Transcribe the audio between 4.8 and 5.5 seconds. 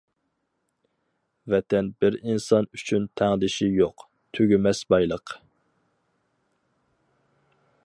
بايلىق.